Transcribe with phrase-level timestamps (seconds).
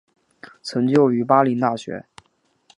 [0.63, 2.03] 曾就读于巴黎大学。